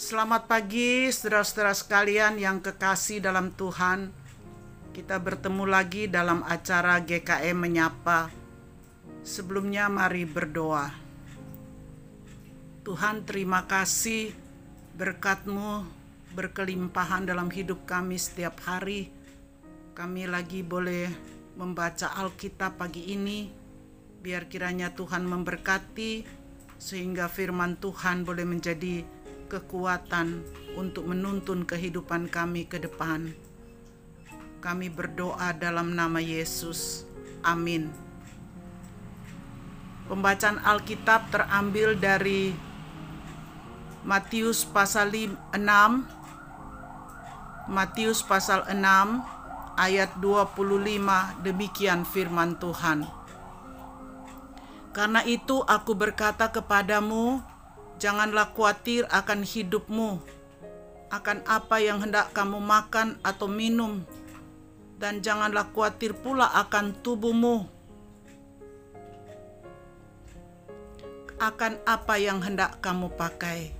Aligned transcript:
Selamat 0.00 0.48
pagi, 0.48 1.12
saudara-saudara 1.12 1.76
sekalian 1.76 2.40
yang 2.40 2.64
kekasih 2.64 3.20
dalam 3.20 3.52
Tuhan. 3.52 4.08
Kita 4.96 5.20
bertemu 5.20 5.68
lagi 5.68 6.08
dalam 6.08 6.40
acara 6.40 7.04
GKM 7.04 7.52
Menyapa. 7.52 8.32
Sebelumnya, 9.20 9.92
mari 9.92 10.24
berdoa. 10.24 10.88
Tuhan, 12.80 13.28
terima 13.28 13.68
kasih 13.68 14.32
berkat-Mu 14.96 15.84
berkelimpahan 16.32 17.28
dalam 17.28 17.52
hidup 17.52 17.84
kami 17.84 18.16
setiap 18.16 18.56
hari. 18.64 19.12
Kami 19.92 20.24
lagi 20.24 20.64
boleh 20.64 21.12
membaca 21.60 22.16
Alkitab 22.16 22.80
pagi 22.80 23.12
ini. 23.12 23.52
Biar 24.24 24.48
kiranya 24.48 24.96
Tuhan 24.96 25.28
memberkati, 25.28 26.40
sehingga 26.80 27.28
firman 27.28 27.76
Tuhan 27.76 28.24
boleh 28.24 28.48
menjadi 28.48 29.19
kekuatan 29.50 30.46
untuk 30.78 31.10
menuntun 31.10 31.66
kehidupan 31.66 32.30
kami 32.30 32.70
ke 32.70 32.78
depan. 32.78 33.34
Kami 34.62 34.86
berdoa 34.86 35.50
dalam 35.58 35.98
nama 35.98 36.22
Yesus. 36.22 37.02
Amin. 37.42 37.90
Pembacaan 40.06 40.62
Alkitab 40.62 41.34
terambil 41.34 41.98
dari 41.98 42.54
Matius 44.06 44.62
pasal 44.62 45.10
6 45.10 45.58
Matius 47.70 48.22
pasal 48.26 48.66
6 48.66 48.80
ayat 49.78 50.10
25 50.18 51.46
demikian 51.46 52.02
firman 52.02 52.58
Tuhan. 52.58 53.06
Karena 54.90 55.22
itu 55.22 55.62
aku 55.62 55.94
berkata 55.94 56.50
kepadamu, 56.50 57.38
janganlah 58.00 58.56
khawatir 58.56 59.04
akan 59.12 59.44
hidupmu, 59.44 60.24
akan 61.12 61.38
apa 61.44 61.76
yang 61.84 62.00
hendak 62.00 62.32
kamu 62.32 62.56
makan 62.56 63.20
atau 63.20 63.44
minum, 63.44 64.00
dan 64.96 65.20
janganlah 65.20 65.68
khawatir 65.70 66.16
pula 66.16 66.48
akan 66.48 66.96
tubuhmu, 67.04 67.68
akan 71.36 71.76
apa 71.84 72.14
yang 72.16 72.40
hendak 72.40 72.80
kamu 72.80 73.12
pakai. 73.12 73.76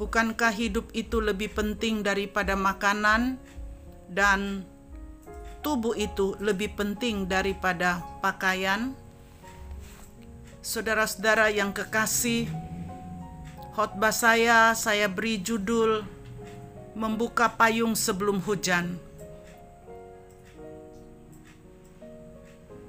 Bukankah 0.00 0.56
hidup 0.56 0.88
itu 0.96 1.20
lebih 1.20 1.52
penting 1.52 2.00
daripada 2.00 2.56
makanan, 2.56 3.36
dan 4.08 4.64
tubuh 5.60 5.92
itu 5.92 6.40
lebih 6.40 6.72
penting 6.72 7.28
daripada 7.28 8.00
pakaian? 8.24 8.96
Saudara-saudara 10.64 11.48
yang 11.52 11.72
kekasih, 11.72 12.48
khotbah 13.74 14.10
saya 14.10 14.74
saya 14.74 15.06
beri 15.06 15.38
judul 15.38 16.02
Membuka 16.98 17.46
Payung 17.54 17.94
Sebelum 17.94 18.42
Hujan. 18.42 18.98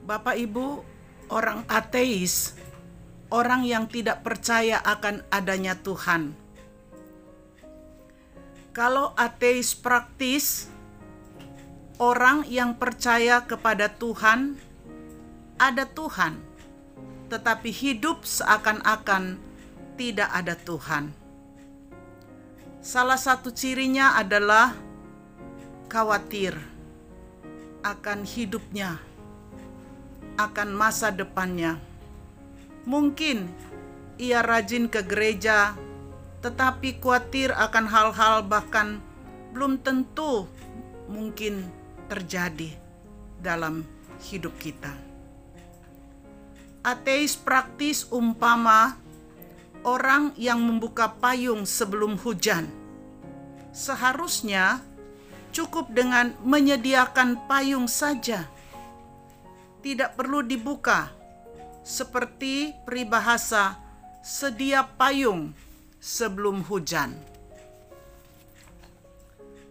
Bapak 0.02 0.36
Ibu, 0.36 0.82
orang 1.30 1.64
ateis, 1.70 2.58
orang 3.30 3.62
yang 3.64 3.86
tidak 3.86 4.26
percaya 4.26 4.82
akan 4.82 5.22
adanya 5.30 5.78
Tuhan. 5.78 6.34
Kalau 8.74 9.14
ateis 9.14 9.78
praktis, 9.78 10.68
orang 12.02 12.44
yang 12.50 12.74
percaya 12.76 13.46
kepada 13.46 13.88
Tuhan, 13.88 14.58
ada 15.62 15.86
Tuhan 15.86 16.52
tetapi 17.32 17.72
hidup 17.72 18.28
seakan-akan 18.28 19.40
tidak 20.01 20.34
ada 20.34 20.57
Tuhan. 20.57 21.13
Salah 22.81 23.22
satu 23.22 23.53
cirinya 23.53 24.17
adalah 24.17 24.73
khawatir 25.85 26.57
akan 27.85 28.25
hidupnya, 28.25 28.97
akan 30.41 30.73
masa 30.73 31.13
depannya. 31.13 31.78
Mungkin 32.89 33.45
ia 34.17 34.41
rajin 34.41 34.89
ke 34.89 35.06
gereja, 35.06 35.78
tetapi 36.41 36.97
khawatir 36.97 37.53
akan 37.53 37.85
hal-hal 37.85 38.41
bahkan 38.41 38.97
belum 39.53 39.85
tentu 39.85 40.50
mungkin 41.06 41.69
terjadi 42.09 42.73
dalam 43.38 43.85
hidup 44.25 44.57
kita 44.57 44.89
ateis 46.81 47.38
praktis 47.38 48.09
umpama 48.09 48.97
orang 49.81 50.36
yang 50.38 50.62
membuka 50.62 51.12
payung 51.18 51.66
sebelum 51.66 52.19
hujan. 52.19 52.69
Seharusnya 53.72 54.84
cukup 55.56 55.92
dengan 55.92 56.36
menyediakan 56.44 57.47
payung 57.47 57.88
saja. 57.88 58.47
Tidak 59.81 60.14
perlu 60.14 60.46
dibuka, 60.46 61.09
seperti 61.81 62.75
peribahasa 62.86 63.80
sedia 64.22 64.86
payung 64.86 65.56
sebelum 65.98 66.62
hujan. 66.69 67.18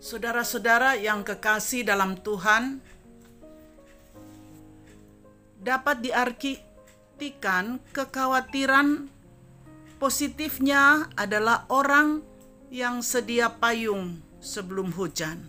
Saudara-saudara 0.00 0.98
yang 0.98 1.22
kekasih 1.22 1.86
dalam 1.86 2.18
Tuhan, 2.18 2.82
dapat 5.60 6.02
diarki 6.02 6.70
membuktikan 7.20 7.76
kekhawatiran 7.92 9.12
positifnya 10.00 11.12
adalah 11.12 11.68
orang 11.68 12.24
yang 12.72 13.04
sedia 13.04 13.52
payung 13.52 14.24
sebelum 14.40 14.96
hujan. 14.96 15.44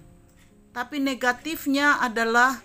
Tapi 0.76 1.00
negatifnya 1.00 2.04
adalah 2.04 2.60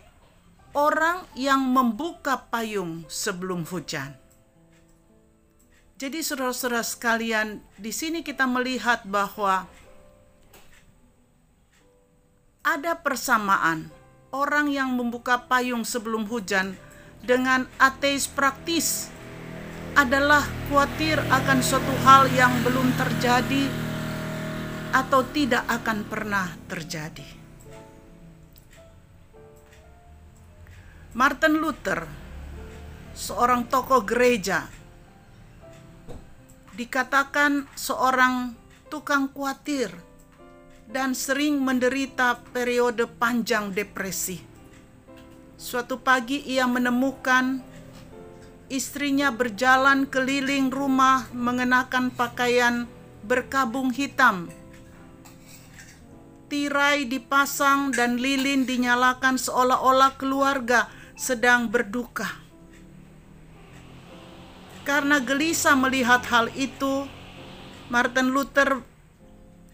orang 0.74 1.22
yang 1.38 1.62
membuka 1.62 2.50
payung 2.50 3.06
sebelum 3.06 3.62
hujan. 3.62 4.18
Jadi 5.96 6.20
saudara-saudara 6.20 6.84
sekalian, 6.84 7.62
di 7.80 7.88
sini 7.88 8.20
kita 8.20 8.44
melihat 8.44 9.06
bahwa 9.08 9.64
ada 12.66 12.92
persamaan 12.98 13.88
orang 14.34 14.68
yang 14.68 14.92
membuka 14.92 15.46
payung 15.46 15.86
sebelum 15.86 16.26
hujan 16.28 16.76
dengan 17.24 17.64
ateis 17.80 18.28
praktis 18.28 19.08
adalah 19.96 20.44
khawatir 20.68 21.16
akan 21.16 21.58
suatu 21.64 21.94
hal 22.04 22.28
yang 22.36 22.52
belum 22.60 22.92
terjadi 23.00 23.64
atau 24.92 25.24
tidak 25.32 25.64
akan 25.66 26.04
pernah 26.04 26.52
terjadi. 26.68 27.24
Martin 31.16 31.56
Luther, 31.64 32.04
seorang 33.16 33.64
tokoh 33.72 34.04
gereja, 34.04 34.68
dikatakan 36.76 37.64
seorang 37.72 38.52
tukang 38.92 39.32
khawatir 39.32 39.88
dan 40.92 41.16
sering 41.16 41.56
menderita 41.56 42.36
periode 42.52 43.08
panjang 43.08 43.72
depresi 43.72 44.56
Suatu 45.56 45.96
pagi 45.96 46.44
ia 46.44 46.68
menemukan 46.68 47.64
istrinya 48.66 49.30
berjalan 49.30 50.10
keliling 50.10 50.74
rumah 50.74 51.30
mengenakan 51.30 52.10
pakaian 52.10 52.90
berkabung 53.22 53.94
hitam. 53.94 54.50
Tirai 56.46 57.10
dipasang 57.10 57.90
dan 57.90 58.22
lilin 58.22 58.62
dinyalakan 58.62 59.34
seolah-olah 59.34 60.14
keluarga 60.14 60.86
sedang 61.18 61.66
berduka. 61.66 62.38
Karena 64.86 65.18
gelisah 65.18 65.74
melihat 65.74 66.22
hal 66.30 66.46
itu, 66.54 67.10
Martin 67.90 68.30
Luther 68.30 68.86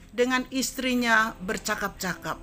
dengan 0.09 0.49
istrinya 0.49 1.37
bercakap-cakap. 1.45 2.41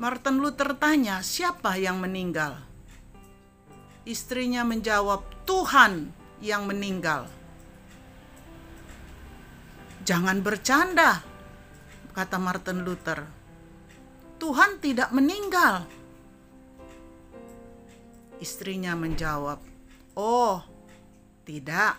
Martin 0.00 0.40
Luther 0.40 0.72
tanya, 0.80 1.20
"Siapa 1.20 1.76
yang 1.76 2.00
meninggal?" 2.00 2.73
Istrinya 4.04 4.68
menjawab, 4.68 5.48
"Tuhan 5.48 6.12
yang 6.44 6.68
meninggal." 6.68 7.24
"Jangan 10.04 10.44
bercanda," 10.44 11.24
kata 12.12 12.36
Martin 12.36 12.84
Luther. 12.84 13.24
"Tuhan 14.36 14.76
tidak 14.84 15.08
meninggal." 15.08 15.88
Istrinya 18.44 18.92
menjawab, 18.92 19.64
"Oh, 20.12 20.60
tidak." 21.48 21.96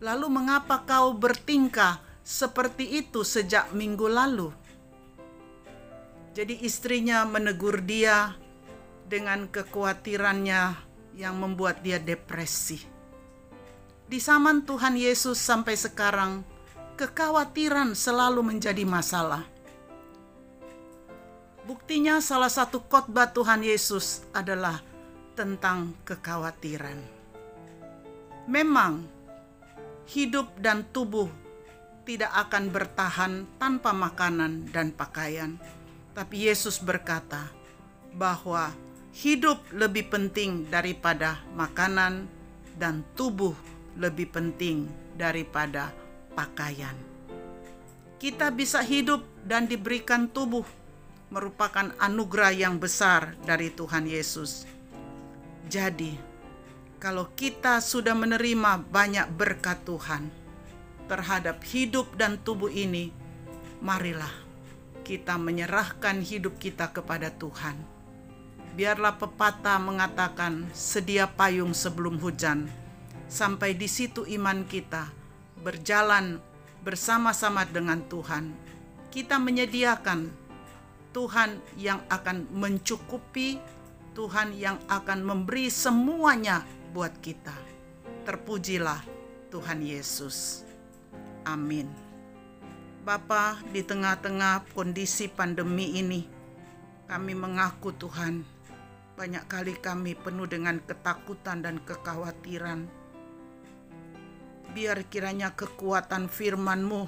Lalu, 0.00 0.26
mengapa 0.32 0.80
kau 0.88 1.12
bertingkah 1.12 2.00
seperti 2.24 3.04
itu 3.04 3.20
sejak 3.20 3.76
minggu 3.76 4.08
lalu? 4.08 4.48
Jadi 6.32 6.64
istrinya 6.64 7.28
menegur 7.28 7.84
dia 7.84 8.39
dengan 9.10 9.50
kekhawatirannya 9.50 10.78
yang 11.18 11.34
membuat 11.34 11.82
dia 11.82 11.98
depresi. 11.98 12.78
Di 14.06 14.22
zaman 14.22 14.62
Tuhan 14.62 14.94
Yesus 14.94 15.34
sampai 15.42 15.74
sekarang, 15.74 16.46
kekhawatiran 16.94 17.98
selalu 17.98 18.54
menjadi 18.54 18.86
masalah. 18.86 19.42
Buktinya 21.66 22.22
salah 22.22 22.50
satu 22.50 22.86
khotbah 22.86 23.30
Tuhan 23.34 23.66
Yesus 23.66 24.26
adalah 24.30 24.78
tentang 25.34 25.94
kekhawatiran. 26.06 26.98
Memang 28.50 29.06
hidup 30.10 30.50
dan 30.58 30.82
tubuh 30.90 31.30
tidak 32.02 32.34
akan 32.34 32.64
bertahan 32.74 33.32
tanpa 33.62 33.94
makanan 33.94 34.66
dan 34.74 34.90
pakaian. 34.90 35.54
Tapi 36.10 36.50
Yesus 36.50 36.82
berkata 36.82 37.46
bahwa 38.18 38.74
hidup 39.10 39.58
lebih 39.74 40.06
penting 40.06 40.70
daripada 40.70 41.42
makanan 41.58 42.30
dan 42.78 43.02
tubuh 43.18 43.54
lebih 43.98 44.30
penting 44.30 44.86
daripada 45.18 45.90
pakaian. 46.32 46.94
Kita 48.20 48.52
bisa 48.52 48.84
hidup 48.84 49.24
dan 49.42 49.66
diberikan 49.66 50.28
tubuh 50.28 50.64
merupakan 51.30 51.90
anugerah 51.98 52.52
yang 52.52 52.76
besar 52.76 53.34
dari 53.46 53.70
Tuhan 53.72 54.04
Yesus. 54.04 54.66
Jadi, 55.70 56.18
kalau 57.00 57.32
kita 57.32 57.80
sudah 57.80 58.12
menerima 58.12 58.84
banyak 58.90 59.26
berkat 59.32 59.80
Tuhan 59.86 60.28
terhadap 61.08 61.64
hidup 61.64 62.12
dan 62.18 62.36
tubuh 62.42 62.68
ini, 62.68 63.14
marilah 63.80 64.30
kita 65.06 65.40
menyerahkan 65.40 66.20
hidup 66.20 66.60
kita 66.60 66.92
kepada 66.92 67.32
Tuhan. 67.34 67.99
Biarlah 68.80 69.20
pepatah 69.20 69.76
mengatakan, 69.76 70.64
"Sedia 70.72 71.28
payung 71.28 71.76
sebelum 71.76 72.16
hujan." 72.16 72.64
Sampai 73.28 73.76
di 73.76 73.84
situ 73.84 74.24
iman 74.40 74.64
kita 74.64 75.04
berjalan 75.60 76.40
bersama-sama 76.80 77.68
dengan 77.68 78.00
Tuhan. 78.08 78.56
Kita 79.12 79.36
menyediakan 79.36 80.32
Tuhan 81.12 81.60
yang 81.76 82.00
akan 82.08 82.48
mencukupi, 82.56 83.60
Tuhan 84.16 84.56
yang 84.56 84.80
akan 84.88 85.28
memberi 85.28 85.68
semuanya 85.68 86.64
buat 86.96 87.12
kita. 87.20 87.52
Terpujilah 88.24 89.04
Tuhan 89.52 89.84
Yesus. 89.84 90.64
Amin. 91.44 91.84
Bapa, 93.04 93.60
di 93.76 93.84
tengah-tengah 93.84 94.72
kondisi 94.72 95.28
pandemi 95.28 96.00
ini, 96.00 96.24
kami 97.04 97.36
mengaku 97.36 97.92
Tuhan, 97.92 98.59
banyak 99.20 99.52
kali 99.52 99.76
kami 99.76 100.16
penuh 100.16 100.48
dengan 100.48 100.80
ketakutan 100.80 101.60
dan 101.60 101.76
kekhawatiran. 101.84 102.88
Biar 104.72 105.04
kiranya 105.12 105.52
kekuatan 105.52 106.32
firman-Mu 106.32 107.04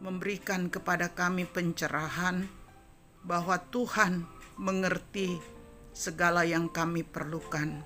memberikan 0.00 0.72
kepada 0.72 1.12
kami 1.12 1.44
pencerahan, 1.44 2.48
bahwa 3.20 3.60
Tuhan 3.68 4.24
mengerti 4.56 5.36
segala 5.92 6.48
yang 6.48 6.72
kami 6.72 7.04
perlukan. 7.04 7.84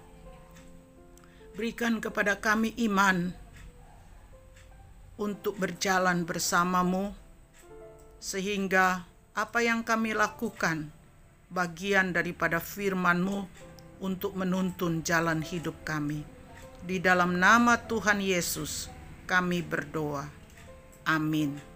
Berikan 1.59 1.99
kepada 1.99 2.39
kami 2.39 2.79
iman 2.87 3.35
untuk 5.19 5.59
berjalan 5.59 6.23
bersamamu, 6.23 7.11
sehingga 8.23 9.03
apa 9.35 9.59
yang 9.67 9.83
kami 9.83 10.15
lakukan 10.15 11.00
bagian 11.51 12.15
daripada 12.15 12.63
firman-Mu 12.63 13.45
untuk 14.01 14.39
menuntun 14.39 15.03
jalan 15.03 15.43
hidup 15.43 15.77
kami. 15.83 16.25
Di 16.81 16.97
dalam 17.03 17.37
nama 17.37 17.77
Tuhan 17.77 18.25
Yesus, 18.25 18.89
kami 19.29 19.61
berdoa. 19.61 20.25
Amin. 21.05 21.70